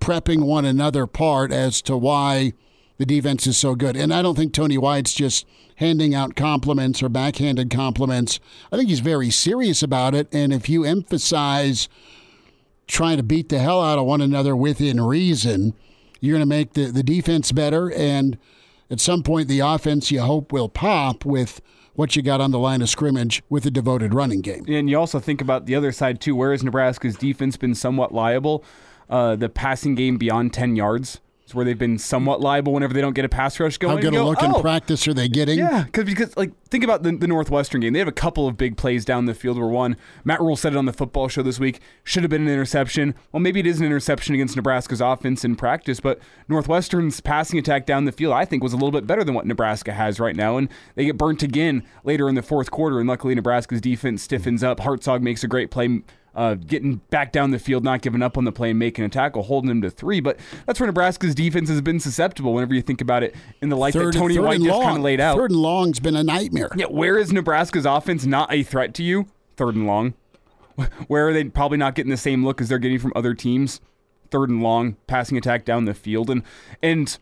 prepping 0.00 0.44
one 0.44 0.64
another 0.64 1.06
part 1.06 1.50
as 1.50 1.80
to 1.82 1.96
why 1.96 2.52
the 2.98 3.06
defense 3.06 3.46
is 3.46 3.56
so 3.56 3.74
good. 3.74 3.96
And 3.96 4.12
I 4.12 4.22
don't 4.22 4.36
think 4.36 4.52
Tony 4.52 4.78
White's 4.78 5.14
just 5.14 5.46
handing 5.76 6.14
out 6.14 6.36
compliments 6.36 7.02
or 7.02 7.08
backhanded 7.08 7.70
compliments. 7.70 8.38
I 8.70 8.76
think 8.76 8.88
he's 8.88 9.00
very 9.00 9.30
serious 9.30 9.82
about 9.82 10.14
it. 10.14 10.28
And 10.32 10.52
if 10.52 10.68
you 10.68 10.84
emphasize 10.84 11.88
trying 12.86 13.16
to 13.16 13.22
beat 13.22 13.48
the 13.48 13.58
hell 13.58 13.82
out 13.82 13.98
of 13.98 14.06
one 14.06 14.20
another 14.20 14.54
within 14.54 15.00
reason, 15.00 15.74
you're 16.20 16.34
going 16.36 16.48
to 16.48 16.56
make 16.56 16.74
the, 16.74 16.92
the 16.92 17.02
defense 17.02 17.50
better. 17.50 17.90
And 17.90 18.38
at 18.90 19.00
some 19.00 19.22
point, 19.22 19.48
the 19.48 19.60
offense, 19.60 20.10
you 20.10 20.20
hope, 20.20 20.52
will 20.52 20.68
pop 20.68 21.24
with 21.24 21.60
what 21.94 22.16
you 22.16 22.22
got 22.22 22.40
on 22.40 22.50
the 22.50 22.58
line 22.58 22.82
of 22.82 22.88
scrimmage 22.88 23.42
with 23.48 23.64
a 23.64 23.70
devoted 23.70 24.14
running 24.14 24.40
game. 24.40 24.64
And 24.68 24.90
you 24.90 24.98
also 24.98 25.20
think 25.20 25.40
about 25.40 25.66
the 25.66 25.74
other 25.74 25.92
side, 25.92 26.20
too. 26.20 26.34
Where 26.34 26.52
has 26.52 26.64
Nebraska's 26.64 27.16
defense 27.16 27.56
been 27.56 27.74
somewhat 27.74 28.12
liable? 28.12 28.64
Uh, 29.08 29.36
the 29.36 29.48
passing 29.48 29.94
game 29.94 30.16
beyond 30.16 30.52
10 30.52 30.76
yards 30.76 31.20
where 31.54 31.64
they've 31.64 31.78
been 31.78 31.98
somewhat 31.98 32.40
liable 32.40 32.72
whenever 32.72 32.92
they 32.92 33.00
don't 33.00 33.14
get 33.14 33.24
a 33.24 33.28
pass 33.28 33.58
rush 33.60 33.78
going. 33.78 33.96
How 33.96 34.02
good 34.02 34.14
a 34.14 34.22
look 34.22 34.42
oh, 34.42 34.56
in 34.56 34.60
practice 34.60 35.06
are 35.08 35.14
they 35.14 35.28
getting? 35.28 35.58
Yeah, 35.58 35.84
because 35.84 36.04
because 36.04 36.36
like 36.36 36.52
think 36.68 36.84
about 36.84 37.02
the, 37.02 37.12
the 37.12 37.26
Northwestern 37.26 37.80
game. 37.80 37.92
They 37.92 37.98
have 37.98 38.08
a 38.08 38.12
couple 38.12 38.46
of 38.46 38.56
big 38.56 38.76
plays 38.76 39.04
down 39.04 39.26
the 39.26 39.34
field. 39.34 39.58
Where 39.58 39.68
one, 39.68 39.96
Matt 40.24 40.40
Rhule 40.40 40.56
said 40.56 40.72
it 40.72 40.76
on 40.76 40.86
the 40.86 40.92
football 40.92 41.28
show 41.28 41.42
this 41.42 41.58
week, 41.58 41.80
should 42.02 42.22
have 42.22 42.30
been 42.30 42.42
an 42.42 42.52
interception. 42.52 43.14
Well, 43.32 43.40
maybe 43.40 43.60
it 43.60 43.66
is 43.66 43.80
an 43.80 43.86
interception 43.86 44.34
against 44.34 44.56
Nebraska's 44.56 45.00
offense 45.00 45.44
in 45.44 45.56
practice, 45.56 46.00
but 46.00 46.18
Northwestern's 46.48 47.20
passing 47.20 47.58
attack 47.58 47.86
down 47.86 48.04
the 48.04 48.12
field, 48.12 48.34
I 48.34 48.44
think, 48.44 48.62
was 48.62 48.72
a 48.72 48.76
little 48.76 48.92
bit 48.92 49.06
better 49.06 49.24
than 49.24 49.34
what 49.34 49.46
Nebraska 49.46 49.92
has 49.92 50.20
right 50.20 50.36
now, 50.36 50.56
and 50.56 50.68
they 50.94 51.04
get 51.04 51.18
burnt 51.18 51.42
again 51.42 51.82
later 52.04 52.28
in 52.28 52.34
the 52.34 52.42
fourth 52.42 52.70
quarter. 52.70 52.98
And 53.00 53.08
luckily, 53.08 53.34
Nebraska's 53.34 53.80
defense 53.80 54.22
stiffens 54.22 54.62
up. 54.62 54.80
Hartzog 54.80 55.22
makes 55.22 55.44
a 55.44 55.48
great 55.48 55.70
play 55.70 56.02
uh, 56.34 56.54
getting 56.54 56.96
back 57.10 57.32
down 57.32 57.50
the 57.50 57.58
field, 57.58 57.84
not 57.84 58.02
giving 58.02 58.22
up 58.22 58.36
on 58.36 58.44
the 58.44 58.52
play, 58.52 58.70
and 58.70 58.78
making 58.78 59.04
a 59.04 59.08
tackle, 59.08 59.42
holding 59.42 59.68
them 59.68 59.82
to 59.82 59.90
three. 59.90 60.20
But 60.20 60.38
that's 60.66 60.80
where 60.80 60.86
Nebraska's 60.86 61.34
defense 61.34 61.68
has 61.68 61.80
been 61.80 62.00
susceptible 62.00 62.52
whenever 62.54 62.74
you 62.74 62.82
think 62.82 63.00
about 63.00 63.22
it 63.22 63.34
in 63.60 63.68
the 63.68 63.76
light 63.76 63.92
third, 63.92 64.14
that 64.14 64.18
Tony 64.18 64.38
White 64.38 64.60
just 64.60 64.82
kind 64.82 64.96
of 64.96 65.02
laid 65.02 65.20
out. 65.20 65.36
Third 65.36 65.50
and 65.50 65.60
long's 65.60 66.00
been 66.00 66.16
a 66.16 66.24
nightmare. 66.24 66.70
Yeah, 66.76 66.86
where 66.86 67.18
is 67.18 67.32
Nebraska's 67.32 67.86
offense 67.86 68.26
not 68.26 68.52
a 68.52 68.62
threat 68.62 68.94
to 68.94 69.02
you? 69.02 69.26
Third 69.56 69.76
and 69.76 69.86
long. 69.86 70.14
Where 71.06 71.28
are 71.28 71.32
they 71.32 71.44
probably 71.44 71.78
not 71.78 71.94
getting 71.94 72.10
the 72.10 72.16
same 72.16 72.44
look 72.44 72.60
as 72.60 72.68
they're 72.68 72.80
getting 72.80 72.98
from 72.98 73.12
other 73.14 73.32
teams? 73.32 73.80
Third 74.32 74.50
and 74.50 74.60
long, 74.60 74.96
passing 75.06 75.38
attack 75.38 75.64
down 75.64 75.84
the 75.84 75.94
field, 75.94 76.30
and 76.30 76.42
and. 76.82 77.16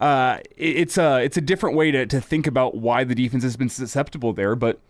Uh, 0.00 0.40
it's 0.56 0.98
a 0.98 1.22
it's 1.22 1.36
a 1.36 1.40
different 1.40 1.76
way 1.76 1.92
to, 1.92 2.04
to 2.04 2.20
think 2.20 2.48
about 2.48 2.74
why 2.74 3.04
the 3.04 3.14
defense 3.14 3.44
has 3.44 3.56
been 3.56 3.68
susceptible 3.68 4.32
there, 4.32 4.56
but 4.56 4.80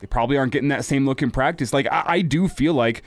they 0.00 0.06
probably 0.06 0.36
aren't 0.36 0.52
getting 0.52 0.68
that 0.68 0.84
same 0.84 1.06
look 1.06 1.22
in 1.22 1.30
practice. 1.30 1.72
Like 1.72 1.86
I, 1.90 2.04
I 2.06 2.20
do 2.20 2.48
feel 2.48 2.74
like 2.74 3.02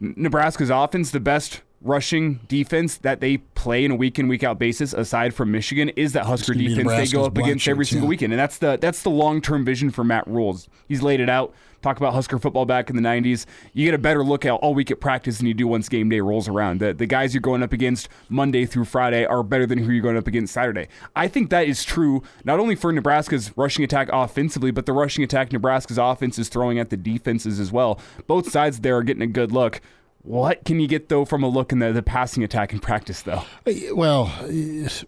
Nebraska's 0.00 0.70
offense, 0.70 1.10
the 1.10 1.20
best 1.20 1.62
rushing 1.86 2.40
defense 2.48 2.96
that 2.98 3.20
they 3.20 3.38
play 3.38 3.84
in 3.84 3.90
a 3.90 3.94
week 3.94 4.18
in 4.18 4.28
week 4.28 4.44
out 4.44 4.58
basis 4.58 4.92
aside 4.92 5.34
from 5.34 5.50
Michigan 5.50 5.88
is 5.90 6.12
that 6.12 6.26
Husker 6.26 6.54
defense 6.54 6.88
they 6.88 7.06
go 7.06 7.24
up 7.24 7.38
against 7.38 7.66
every 7.68 7.86
single 7.86 8.06
yeah. 8.06 8.10
weekend 8.10 8.32
and 8.32 8.40
that's 8.40 8.58
the 8.58 8.76
that's 8.80 9.02
the 9.02 9.10
long-term 9.10 9.64
vision 9.64 9.90
for 9.90 10.04
Matt 10.04 10.26
Rhule's. 10.26 10.68
He's 10.88 11.02
laid 11.02 11.20
it 11.20 11.28
out. 11.28 11.54
Talk 11.82 11.98
about 11.98 12.14
Husker 12.14 12.38
football 12.38 12.64
back 12.64 12.90
in 12.90 12.96
the 12.96 13.02
90s. 13.02 13.46
You 13.72 13.84
get 13.84 13.94
a 13.94 13.98
better 13.98 14.24
look 14.24 14.44
at 14.44 14.52
all 14.52 14.74
week 14.74 14.90
at 14.90 15.00
practice 15.00 15.38
than 15.38 15.46
you 15.46 15.54
do 15.54 15.68
once 15.68 15.88
game 15.88 16.08
day 16.08 16.20
rolls 16.20 16.48
around. 16.48 16.80
The 16.80 16.92
the 16.92 17.06
guys 17.06 17.32
you're 17.32 17.40
going 17.40 17.62
up 17.62 17.72
against 17.72 18.08
Monday 18.28 18.66
through 18.66 18.86
Friday 18.86 19.24
are 19.24 19.42
better 19.42 19.66
than 19.66 19.78
who 19.78 19.92
you're 19.92 20.02
going 20.02 20.16
up 20.16 20.26
against 20.26 20.52
Saturday. 20.52 20.88
I 21.14 21.28
think 21.28 21.50
that 21.50 21.66
is 21.66 21.84
true 21.84 22.22
not 22.44 22.58
only 22.58 22.74
for 22.74 22.92
Nebraska's 22.92 23.56
rushing 23.56 23.84
attack 23.84 24.08
offensively, 24.12 24.70
but 24.70 24.86
the 24.86 24.92
rushing 24.92 25.22
attack 25.22 25.52
Nebraska's 25.52 25.98
offense 25.98 26.38
is 26.38 26.48
throwing 26.48 26.78
at 26.78 26.90
the 26.90 26.96
defenses 26.96 27.60
as 27.60 27.70
well. 27.70 28.00
Both 28.26 28.50
sides 28.50 28.80
there 28.80 28.96
are 28.96 29.02
getting 29.02 29.22
a 29.22 29.26
good 29.26 29.52
look. 29.52 29.80
What 30.26 30.64
can 30.64 30.80
you 30.80 30.88
get 30.88 31.08
though 31.08 31.24
from 31.24 31.44
a 31.44 31.48
look 31.48 31.70
in 31.70 31.78
the, 31.78 31.92
the 31.92 32.02
passing 32.02 32.42
attack 32.42 32.72
in 32.72 32.80
practice 32.80 33.22
though? 33.22 33.44
Well, 33.92 34.32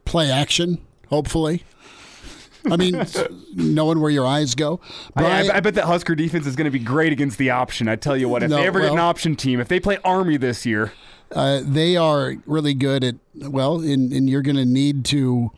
play 0.05 0.31
action, 0.31 0.79
hopefully. 1.09 1.65
I 2.71 2.77
mean, 2.77 3.05
knowing 3.55 4.01
where 4.01 4.13
your 4.13 4.27
eyes 4.27 4.55
go. 4.55 4.81
Brian, 5.17 5.51
I, 5.51 5.57
I, 5.57 5.61
bet 5.61 5.75
that 5.75 5.85
Husker 5.85 6.15
defense 6.15 6.47
is 6.47 6.55
going 6.55 6.67
to 6.67 6.71
be 6.71 6.79
great 6.79 7.13
against 7.13 7.37
the 7.37 7.51
option. 7.51 7.89
I 7.89 7.97
tell 7.97 8.17
you 8.17 8.29
what, 8.29 8.45
if 8.45 8.51
no, 8.51 8.57
they 8.57 8.67
ever 8.67 8.79
well, 8.79 8.91
get 8.91 8.93
an 8.95 9.01
option 9.01 9.35
team, 9.35 9.59
if 9.59 9.67
they 9.67 9.81
play 9.81 9.99
Army 10.05 10.37
this 10.37 10.65
year, 10.65 10.93
uh, 11.33 11.63
they 11.65 11.97
are 11.97 12.37
really 12.47 12.75
good 12.75 13.03
at 13.03 13.17
well, 13.35 13.81
and, 13.81 14.13
and 14.13 14.31
you're 14.31 14.43
going 14.43 14.57
to 14.57 14.65
need 14.65 15.05
to 15.07 15.51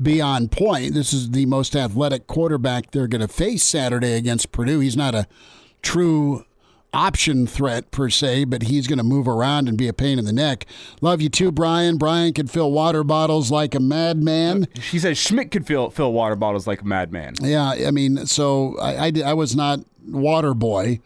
be 0.00 0.20
on 0.20 0.48
point. 0.48 0.94
This 0.94 1.12
is 1.12 1.32
the 1.32 1.44
most 1.44 1.76
athletic 1.76 2.26
quarterback 2.26 2.90
they're 2.90 3.08
going 3.08 3.20
to 3.20 3.28
face 3.28 3.64
Saturday 3.64 4.14
against 4.14 4.50
Purdue. 4.50 4.80
He's 4.80 4.96
not 4.96 5.14
a 5.14 5.26
true 5.82 6.44
option 6.94 7.46
threat 7.46 7.90
per 7.90 8.08
se, 8.08 8.44
but 8.44 8.62
he's 8.62 8.86
going 8.86 8.98
to 8.98 9.04
move 9.04 9.28
around 9.28 9.68
and 9.68 9.76
be 9.76 9.88
a 9.88 9.92
pain 9.92 10.18
in 10.18 10.24
the 10.24 10.32
neck. 10.32 10.64
Love 11.00 11.20
you 11.20 11.28
too, 11.28 11.52
Brian. 11.52 11.98
Brian 11.98 12.32
could 12.32 12.50
fill 12.50 12.70
water 12.72 13.04
bottles 13.04 13.50
like 13.50 13.74
a 13.74 13.80
madman. 13.80 14.68
She 14.80 14.98
says 14.98 15.18
Schmidt 15.18 15.50
could 15.50 15.66
fill 15.66 15.90
fill 15.90 16.12
water 16.12 16.36
bottles 16.36 16.66
like 16.66 16.80
a 16.80 16.84
madman. 16.84 17.34
Yeah, 17.42 17.70
I 17.70 17.90
mean, 17.90 18.26
so 18.26 18.78
I, 18.78 19.08
I, 19.08 19.12
I 19.26 19.34
was 19.34 19.54
not 19.54 19.80
water 20.06 20.54
boy, 20.54 21.00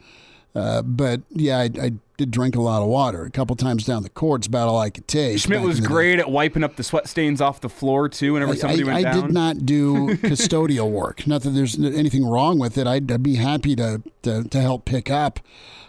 uh, 0.55 0.83
but 0.83 1.23
yeah, 1.31 1.59
I, 1.59 1.71
I 1.81 1.93
did 2.19 2.33
drink 2.33 2.57
a 2.57 2.61
lot 2.61 2.83
of 2.83 2.89
water 2.89 3.25
a 3.25 3.31
couple 3.31 3.55
times 3.57 3.87
down 3.87 4.03
the 4.03 4.11
court. 4.11 4.41
It's 4.41 4.49
about 4.49 4.69
all 4.69 4.79
I 4.79 4.91
could 4.91 5.07
take. 5.09 5.39
Schmidt 5.39 5.63
was 5.63 5.81
great 5.81 6.17
day. 6.17 6.23
at 6.23 6.31
wiping 6.31 6.65
up 6.65 6.77
the 6.77 6.83
sweat 6.83 7.09
stains 7.09 7.41
off 7.41 7.61
the 7.61 7.69
floor 7.69 8.09
too. 8.09 8.35
Whenever 8.35 8.57
somebody 8.57 8.83
I, 8.83 8.87
went 8.87 8.99
I 8.99 9.03
down, 9.03 9.19
I 9.19 9.27
did 9.27 9.33
not 9.33 9.65
do 9.65 10.09
custodial 10.17 10.91
work. 10.91 11.27
Not 11.27 11.43
that 11.43 11.51
there's 11.51 11.79
anything 11.79 12.27
wrong 12.27 12.59
with 12.59 12.77
it. 12.77 12.87
I'd, 12.87 13.11
I'd 13.11 13.23
be 13.23 13.37
happy 13.37 13.77
to, 13.77 14.03
to, 14.23 14.45
to 14.45 14.61
help 14.61 14.85
pick 14.85 15.11
up. 15.11 15.41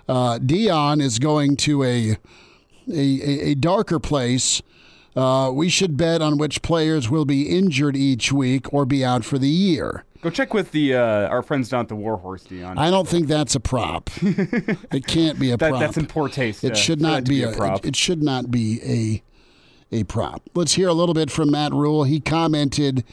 Uh, 0.07 0.38
Deion 0.39 1.01
is 1.01 1.19
going 1.19 1.57
to 1.57 1.83
a 1.83 2.17
a, 2.91 3.50
a 3.50 3.55
darker 3.55 4.00
place. 4.00 4.62
Uh, 5.16 5.51
we 5.54 5.70
should 5.70 5.98
bet 5.98 6.22
on 6.22 6.38
which 6.38 6.62
players 6.62 7.10
will 7.10 7.25
be 7.25 7.50
injured 7.50 7.96
each 7.96 8.32
week 8.32 8.72
or 8.74 8.86
be 8.86 9.04
out 9.04 9.25
for 9.25 9.38
the 9.38 9.50
year. 9.50 10.06
Go 10.22 10.30
check 10.30 10.54
with 10.54 10.72
the 10.72 10.96
uh, 10.96 11.28
our 11.30 11.42
friends 11.42 11.70
down 11.70 11.82
at 11.82 11.88
the 11.88 11.96
Warhorse, 11.96 12.44
Dion. 12.44 12.78
I 12.78 12.92
don't 12.92 13.08
think 13.08 13.28
that's 13.28 13.56
a 13.56 13.60
prop. 13.60 14.10
it 14.22 15.08
can't 15.08 15.39
be 15.39 15.51
a 15.51 15.58
that, 15.58 15.70
prop. 15.70 15.80
That's 15.80 15.98
in 15.98 16.08
poor 16.08 16.28
taste. 16.28 16.63
It 16.63 16.74
uh, 16.74 16.75
should 16.75 17.00
not 17.00 17.24
be, 17.24 17.39
be, 17.39 17.44
a, 17.44 17.51
a 17.51 17.56
prop. 17.56 17.86
It, 17.86 17.89
it, 17.89 17.96
should 17.96 18.22
not 18.22 18.51
be 18.51 18.82
a 18.84 19.24
a 19.92 20.04
prop. 20.04 20.42
Let's 20.54 20.74
hear 20.74 20.89
a 20.89 20.94
little 20.94 21.16
bit 21.16 21.32
from 21.32 21.51
Matt 21.51 21.72
Rhule. 21.72 22.04
He 22.04 22.20
commented 22.20 23.06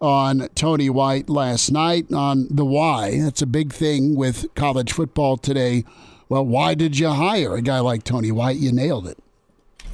on 0.00 0.48
Tony 0.54 0.88
White 0.88 1.28
last 1.28 1.70
night 1.70 2.12
on 2.12 2.48
the 2.50 2.64
why. 2.64 3.20
That's 3.20 3.42
a 3.42 3.46
big 3.46 3.72
thing 3.72 4.16
with 4.16 4.46
college 4.54 4.92
football 4.92 5.36
today 5.36 5.84
well, 6.28 6.44
why 6.44 6.74
did 6.74 6.98
you 6.98 7.08
hire 7.08 7.54
a 7.54 7.62
guy 7.62 7.80
like 7.80 8.02
Tony 8.02 8.32
White? 8.32 8.56
You 8.56 8.72
nailed 8.72 9.06
it. 9.06 9.18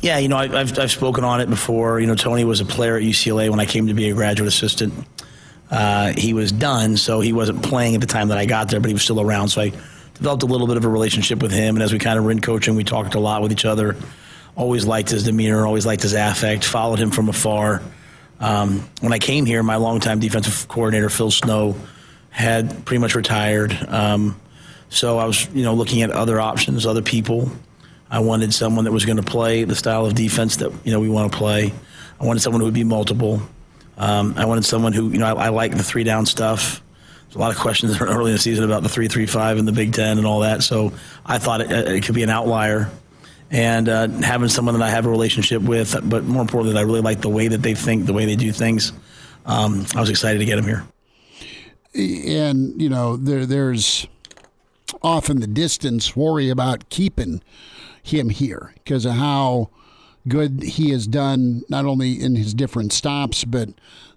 Yeah, 0.03 0.19
you 0.19 0.27
know, 0.27 0.37
I, 0.37 0.49
have 0.49 0.77
I've 0.81 0.91
spoken 0.91 1.23
on 1.23 1.41
it 1.41 1.49
before. 1.49 2.01
You 2.01 2.09
know, 2.09 2.17
Tony 2.17 2.43
was 2.43 2.61
a 2.61 2.65
player 2.65 2.97
at 2.97 3.05
UCLA 3.05 3.49
when 3.49 3.61
I 3.61 3.67
came 3.67 3.87
to 3.87 3.95
be 3.95 4.11
a 4.11 4.15
graduate 4.15 4.49
assistant. 4.49 4.93
Uh, 5.71 6.13
he 6.19 6.35
was 6.35 6.51
done, 6.51 6.97
so 6.97 7.21
he 7.21 7.33
wasn't 7.33 7.63
playing 7.63 7.95
at 7.95 8.01
the 8.01 8.09
time 8.09 8.29
that 8.29 8.37
I 8.37 8.45
got 8.45 8.69
there, 8.69 8.81
but 8.81 8.89
he 8.89 8.95
was 8.95 9.05
still 9.05 9.21
around. 9.21 9.49
So 9.49 9.63
I 9.63 9.73
developed 10.15 10.43
a 10.43 10.47
little 10.47 10.67
bit 10.67 10.77
of 10.77 10.85
a 10.85 10.89
relationship 10.89 11.41
with 11.41 11.53
him, 11.53 11.77
and 11.77 11.85
as 11.85 11.93
we 11.93 12.01
kind 12.01 12.19
of 12.19 12.25
were 12.25 12.33
in 12.33 12.41
coaching, 12.41 12.75
we 12.75 12.83
talked 12.83 13.15
a 13.15 13.21
lot 13.21 13.43
with 13.43 13.53
each 13.53 13.65
other. 13.65 13.95
Always 14.57 14.85
liked 14.85 15.11
his 15.11 15.23
demeanor, 15.23 15.65
always 15.65 15.87
liked 15.87 16.03
his 16.03 16.15
affect. 16.15 16.65
Followed 16.65 16.99
him 16.99 17.13
from 17.13 17.29
afar. 17.29 17.81
Um, 18.41 18.81
when 19.01 19.13
I 19.13 19.21
came 19.21 19.47
here, 19.47 19.63
my 19.63 19.77
longtime 19.77 20.19
defensive 20.19 20.67
coordinator 20.67 21.11
Phil 21.11 21.31
Snow 21.31 21.77
had 22.31 22.85
pretty 22.85 23.01
much 23.01 23.15
retired. 23.15 23.73
Um, 23.89 24.39
so 24.89 25.19
I 25.19 25.27
was, 25.27 25.49
you 25.55 25.63
know, 25.63 25.75
looking 25.75 26.03
at 26.03 26.11
other 26.11 26.41
options, 26.41 26.87
other 26.87 27.03
people. 27.03 27.53
I 28.13 28.21
wanted 28.21 28.53
someone 28.53 28.85
that 28.85 28.93
was 28.93 29.07
going 29.07 29.17
to 29.17 29.23
play 29.23 29.65
the 29.65 29.75
style 29.75 30.05
of 30.05 30.15
defense 30.15 30.57
that 30.57 30.71
you 30.85 30.93
know 30.93 31.01
we 31.01 31.09
want 31.09 31.33
to 31.33 31.39
play. 31.39 31.73
I 32.21 32.27
wanted 32.27 32.41
someone 32.41 32.61
who 32.61 32.67
would 32.67 32.75
be 32.75 32.85
multiple. 32.85 33.41
Um, 33.97 34.35
I 34.37 34.45
wanted 34.45 34.67
someone 34.67 34.93
who, 34.93 35.11
you 35.11 35.19
know, 35.19 35.27
I, 35.27 35.47
I 35.47 35.49
like 35.49 35.77
the 35.77 35.83
three 35.83 36.05
down 36.05 36.27
stuff. 36.27 36.83
There's 37.25 37.37
a 37.37 37.39
lot 37.39 37.51
of 37.53 37.59
questions 37.59 37.99
early 38.01 38.31
in 38.31 38.37
the 38.37 38.43
season 38.43 38.65
about 38.65 38.83
the 38.83 38.91
three 38.91 39.09
three 39.09 39.25
five 39.27 39.57
and 39.57 39.67
the 39.67 39.73
Big 39.73 39.95
Ten 39.95 40.19
and 40.19 40.27
all 40.27 40.41
that. 40.41 40.63
So 40.63 40.93
I 41.25 41.39
thought 41.39 41.63
it, 41.63 41.71
it 41.71 42.05
could 42.05 42.15
be 42.15 42.23
an 42.23 42.29
outlier. 42.29 42.91
And 43.51 43.89
uh, 43.89 44.09
having 44.09 44.49
someone 44.49 44.79
that 44.79 44.87
I 44.87 44.91
have 44.91 45.07
a 45.07 45.11
relationship 45.11 45.63
with, 45.63 45.97
but 46.09 46.25
more 46.25 46.43
importantly, 46.43 46.75
that 46.75 46.79
I 46.79 46.83
really 46.83 47.01
like 47.01 47.21
the 47.23 47.29
way 47.31 47.49
that 47.49 47.63
they 47.63 47.75
think, 47.75 48.07
the 48.07 48.15
way 48.15 48.27
they 48.27 48.37
do 48.37 48.53
things. 48.53 48.93
Um, 49.45 49.87
I 49.95 50.01
was 50.01 50.09
excited 50.11 50.39
to 50.39 50.45
get 50.45 50.59
him 50.59 50.65
here. 50.65 50.87
And 51.95 52.81
you 52.81 52.91
know, 52.91 53.17
there 53.17 53.47
there's 53.47 54.07
off 55.03 55.31
in 55.31 55.41
the 55.41 55.47
distance 55.47 56.15
worry 56.15 56.51
about 56.51 56.91
keeping 56.91 57.43
him 58.03 58.31
here 58.31 58.75
because 58.83 59.05
of 59.05 59.13
how 59.13 59.71
good 60.29 60.63
he 60.63 60.91
has 60.91 61.07
done, 61.07 61.63
not 61.69 61.85
only 61.85 62.21
in 62.21 62.37
his 62.37 62.55
different 62.55 62.93
stops, 62.93 63.45
but 63.45 63.71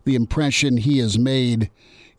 the 0.03 0.15
impression 0.15 0.77
he 0.77 0.99
has 0.99 1.17
made 1.17 1.69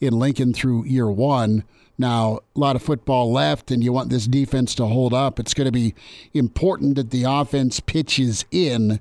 in 0.00 0.18
Lincoln 0.18 0.52
through 0.52 0.84
year 0.84 1.08
one. 1.08 1.64
Now, 1.98 2.40
a 2.54 2.60
lot 2.60 2.76
of 2.76 2.82
football 2.82 3.32
left, 3.32 3.70
and 3.70 3.82
you 3.82 3.92
want 3.92 4.10
this 4.10 4.26
defense 4.26 4.74
to 4.74 4.86
hold 4.86 5.14
up. 5.14 5.40
It's 5.40 5.54
going 5.54 5.66
to 5.66 5.72
be 5.72 5.94
important 6.34 6.96
that 6.96 7.10
the 7.10 7.24
offense 7.24 7.80
pitches 7.80 8.44
in 8.50 9.00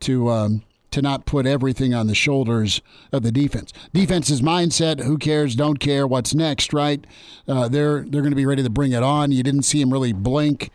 to 0.00 0.28
um, 0.28 0.62
to 0.90 1.00
not 1.00 1.26
put 1.26 1.46
everything 1.46 1.94
on 1.94 2.06
the 2.06 2.14
shoulders 2.14 2.80
of 3.12 3.22
the 3.22 3.32
defense. 3.32 3.72
Defense's 3.94 4.42
mindset: 4.42 5.04
who 5.04 5.16
cares? 5.16 5.54
Don't 5.54 5.78
care. 5.78 6.06
What's 6.06 6.34
next? 6.34 6.74
Right? 6.74 7.06
Uh, 7.46 7.66
they're 7.66 8.00
they're 8.02 8.20
going 8.20 8.30
to 8.30 8.36
be 8.36 8.46
ready 8.46 8.62
to 8.62 8.70
bring 8.70 8.92
it 8.92 9.02
on. 9.02 9.32
You 9.32 9.42
didn't 9.42 9.62
see 9.62 9.80
him 9.80 9.90
really 9.90 10.12
blink 10.12 10.70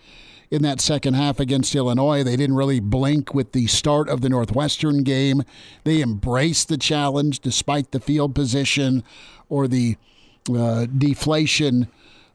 in 0.53 0.62
that 0.62 0.79
second 0.79 1.15
half 1.15 1.39
against 1.39 1.74
Illinois. 1.74 2.22
They 2.24 2.36
didn't 2.36 2.55
really 2.55 2.79
blink 2.79 3.33
with 3.33 3.53
the 3.53 3.65
start 3.65 4.07
of 4.07 4.22
the 4.22 4.29
Northwestern 4.29 5.01
game. 5.01 5.41
They 5.83 6.00
embraced 6.00 6.69
the 6.69 6.77
challenge 6.77 7.39
despite 7.39 7.89
the 7.89 8.00
field 8.00 8.36
position 8.36 9.03
or 9.50 9.67
the 9.67 9.98
uh, 10.55 10.86
deflation 10.86 11.88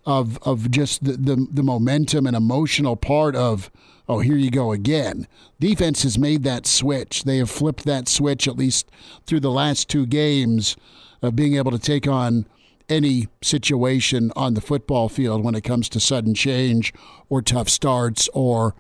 of 0.05 0.37
of 0.43 0.69
just 0.69 1.05
the, 1.05 1.13
the 1.13 1.47
the 1.49 1.63
momentum 1.63 2.27
and 2.27 2.35
emotional 2.35 2.97
part 2.97 3.37
of 3.37 3.71
oh 4.09 4.19
here 4.19 4.37
you 4.37 4.51
go 4.51 4.73
again. 4.73 5.29
Defense 5.61 6.03
has 6.03 6.19
made 6.19 6.43
that 6.43 6.67
switch. 6.67 7.23
They 7.23 7.37
have 7.37 7.51
flipped 7.51 7.85
that 7.85 8.09
switch 8.09 8.49
at 8.49 8.57
least 8.57 8.91
through 9.27 9.41
the 9.41 9.51
last 9.53 9.89
two 9.89 10.07
games 10.07 10.77
of 11.23 11.37
being 11.37 11.55
able 11.55 11.71
to 11.71 11.79
take 11.79 12.09
on 12.09 12.47
any 12.89 13.29
situation 13.43 14.33
on 14.35 14.55
the 14.55 14.61
football 14.61 15.09
field 15.09 15.45
when 15.45 15.55
it 15.55 15.63
comes 15.63 15.89
to 15.91 16.01
sudden 16.01 16.35
change 16.35 16.93
or 17.29 17.43
tough 17.43 17.69
starts 17.69 18.29
or 18.33 18.75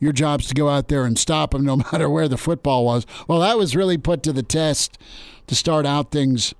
your 0.00 0.12
job's 0.12 0.46
to 0.48 0.54
go 0.54 0.68
out 0.68 0.88
there 0.88 1.04
and 1.04 1.18
stop 1.18 1.52
them 1.52 1.64
no 1.64 1.76
matter 1.92 2.08
where 2.08 2.28
the 2.28 2.36
football 2.36 2.84
was. 2.84 3.06
Well, 3.28 3.40
that 3.40 3.58
was 3.58 3.76
really 3.76 3.98
put 3.98 4.22
to 4.24 4.32
the 4.32 4.42
test 4.42 4.98
to 5.46 5.54
start 5.54 5.86
out 5.86 6.10
things 6.10 6.54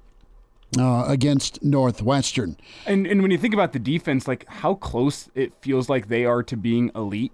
uh, 0.79 1.05
against 1.07 1.63
Northwestern. 1.63 2.57
And 2.87 3.07
and 3.07 3.23
when 3.23 3.31
you 3.31 3.39
think 3.39 3.55
about 3.55 3.73
the 3.73 3.79
defense, 3.79 4.27
like 4.27 4.45
how 4.49 4.75
close 4.75 5.29
it 5.35 5.53
feels 5.61 5.89
like 5.89 6.09
they 6.09 6.25
are 6.25 6.43
to 6.43 6.57
being 6.57 6.91
elite. 6.95 7.33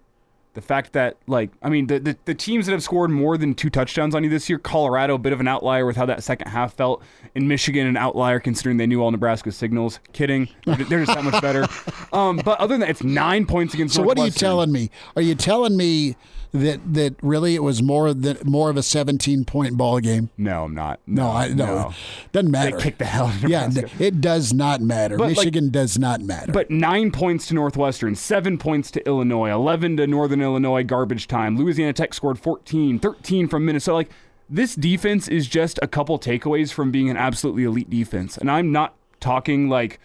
The 0.54 0.60
fact 0.60 0.94
that, 0.94 1.16
like, 1.28 1.50
I 1.62 1.68
mean, 1.68 1.86
the, 1.86 2.00
the, 2.00 2.16
the 2.24 2.34
teams 2.34 2.66
that 2.66 2.72
have 2.72 2.82
scored 2.82 3.10
more 3.10 3.38
than 3.38 3.54
two 3.54 3.70
touchdowns 3.70 4.16
on 4.16 4.24
you 4.24 4.30
this 4.30 4.48
year, 4.48 4.58
Colorado, 4.58 5.14
a 5.14 5.18
bit 5.18 5.32
of 5.32 5.38
an 5.38 5.46
outlier 5.46 5.86
with 5.86 5.96
how 5.96 6.06
that 6.06 6.24
second 6.24 6.48
half 6.48 6.74
felt. 6.74 7.02
In 7.36 7.46
Michigan, 7.46 7.86
an 7.86 7.96
outlier 7.96 8.40
considering 8.40 8.76
they 8.76 8.86
knew 8.86 9.00
all 9.00 9.12
Nebraska's 9.12 9.56
signals. 9.56 10.00
Kidding. 10.12 10.48
They're 10.64 11.04
just 11.04 11.14
that 11.14 11.24
much 11.24 11.40
better. 11.40 11.66
Um, 12.12 12.40
but 12.44 12.58
other 12.58 12.74
than 12.74 12.80
that, 12.80 12.90
it's 12.90 13.04
nine 13.04 13.46
points 13.46 13.72
against 13.72 13.94
So 13.94 14.02
what 14.02 14.18
are 14.18 14.24
you 14.24 14.32
telling 14.32 14.72
me? 14.72 14.90
Are 15.14 15.22
you 15.22 15.36
telling 15.36 15.76
me 15.76 16.16
that 16.52 16.80
that 16.94 17.14
really 17.22 17.54
it 17.54 17.62
was 17.62 17.82
more 17.82 18.12
than 18.12 18.38
more 18.44 18.70
of 18.70 18.76
a 18.76 18.82
17 18.82 19.44
point 19.44 19.76
ball 19.76 20.00
game? 20.00 20.30
No, 20.36 20.64
I'm 20.64 20.74
not. 20.74 20.98
No, 21.06 21.22
No, 21.24 21.30
I 21.30 21.48
no, 21.48 21.66
no. 21.66 21.94
doesn't 22.32 22.50
matter. 22.50 22.76
They 22.76 22.82
kicked 22.82 22.98
the 22.98 23.04
hell 23.04 23.26
out 23.26 23.44
of 23.44 23.48
Yeah, 23.50 23.66
Nebraska. 23.68 24.04
it 24.04 24.20
does 24.20 24.52
not 24.52 24.80
matter. 24.80 25.16
But, 25.16 25.28
like- 25.28 25.36
Michigan 25.36 25.70
does 25.70 25.98
not 25.98 26.20
matter. 26.20 26.50
But 26.52 26.70
nine 26.70 27.10
points 27.12 27.46
to 27.48 27.54
Northwestern, 27.54 28.14
seven 28.16 28.58
points 28.58 28.90
to 28.92 29.06
Illinois, 29.06 29.50
11 29.52 29.96
to 29.98 30.06
Northern 30.06 30.40
Illinois 30.42 30.82
garbage 30.82 31.28
time. 31.28 31.56
Louisiana 31.56 31.92
Tech 31.92 32.12
scored 32.14 32.38
14, 32.38 32.98
13 32.98 33.46
from 33.48 33.64
Minnesota. 33.64 33.94
Like, 33.96 34.10
this 34.48 34.74
defense 34.74 35.28
is 35.28 35.46
just 35.46 35.78
a 35.82 35.86
couple 35.86 36.18
takeaways 36.18 36.72
from 36.72 36.90
being 36.90 37.08
an 37.08 37.16
absolutely 37.16 37.62
elite 37.64 37.88
defense. 37.88 38.36
And 38.36 38.50
I'm 38.50 38.72
not 38.72 38.94
talking 39.20 39.68
like, 39.68 40.00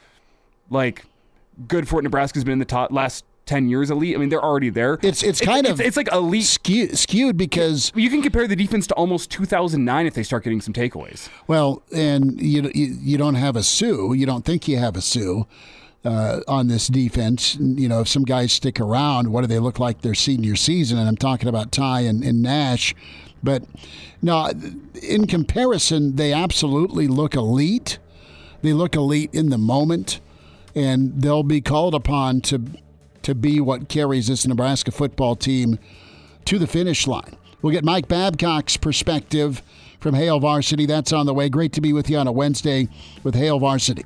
like, 0.70 1.06
good 1.68 1.88
for 1.88 2.02
Nebraska's 2.02 2.44
been 2.44 2.54
in 2.54 2.60
the 2.60 2.66
top 2.66 2.92
last 2.92 3.26
10 3.46 3.70
years 3.70 3.92
elite. 3.92 4.16
I 4.16 4.20
mean, 4.20 4.30
they're 4.30 4.44
already 4.44 4.70
there. 4.70 4.94
It's- 4.96 5.24
it's 5.24 5.40
kind 5.40 5.66
of- 5.68 5.80
It's, 5.80 5.98
like 5.98 6.12
elite. 6.12 6.46
skewed, 6.46 6.98
skewed 6.98 7.38
because 7.38 7.92
You 7.96 8.10
can 8.10 8.22
compare 8.22 8.48
the 8.48 8.56
defense 8.56 8.88
to 8.88 8.94
almost 8.96 9.30
2009 9.30 10.06
if 10.06 10.14
they 10.14 10.24
start 10.24 10.44
getting 10.44 10.62
some 10.62 10.74
takeaways. 10.74 11.30
Well, 11.48 11.82
and 11.94 12.40
you 12.42 12.72
you, 12.74 12.98
you 13.02 13.18
don't 13.18 13.36
have 13.36 13.56
a 13.56 13.64
Suh. 13.64 14.12
You 14.14 14.26
don't 14.26 14.44
think 14.46 14.68
you 14.68 14.78
have 14.78 14.96
a 14.96 15.02
Suh 15.02 15.44
uh, 16.04 16.40
on 16.48 16.68
this 16.68 16.88
defense. 16.88 17.56
You 17.60 17.88
know, 17.88 18.02
if 18.02 18.08
some 18.08 18.24
guys 18.24 18.52
stick 18.54 18.80
around, 18.80 19.32
what 19.32 19.42
do 19.42 19.48
they 19.48 19.60
look 19.60 19.80
like 19.80 20.02
their 20.02 20.16
senior 20.16 20.56
season? 20.56 20.98
And 20.98 21.08
I'm 21.08 21.18
talking 21.18 21.48
about 21.48 21.72
Ty 21.72 22.02
and, 22.02 22.24
and 22.24 22.42
Nash. 22.42 22.96
But 23.44 23.64
no, 24.22 24.50
in 25.04 25.28
comparison, 25.28 26.16
they 26.16 26.34
absolutely 26.34 27.08
look 27.08 27.36
elite. 27.36 28.00
They 28.64 28.74
look 28.74 28.96
elite 28.96 29.30
in 29.34 29.50
the 29.50 29.60
moment, 29.60 30.20
and 30.74 31.22
they'll 31.22 31.44
be 31.44 31.62
called 31.62 31.94
upon 31.94 32.42
to 32.42 32.62
to 33.26 33.34
be 33.34 33.60
what 33.60 33.90
carries 33.90 34.28
this 34.28 34.46
Nebraska 34.46 34.92
football 34.92 35.36
team 35.36 35.80
to 36.46 36.60
the 36.60 36.68
finish 36.68 37.08
line. 37.08 37.36
We'll 37.64 37.74
get 37.74 37.84
Mike 37.84 38.08
Babcock's 38.08 38.78
perspective 38.78 39.64
from 40.00 40.14
Hail 40.14 40.40
Varsity. 40.40 40.86
That's 40.86 41.12
on 41.12 41.26
the 41.26 41.34
way. 41.34 41.50
Great 41.50 41.74
to 41.74 41.82
be 41.82 41.92
with 41.92 42.08
you 42.08 42.20
on 42.20 42.28
a 42.28 42.32
Wednesday 42.32 42.88
with 43.24 43.34
Hail 43.34 43.58
Varsity. 43.58 44.06